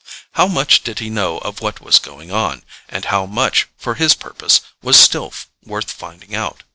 [0.31, 4.15] How much did he know of what was going on, and how much, for his
[4.15, 5.31] purpose, was still
[5.63, 6.63] worth finding out?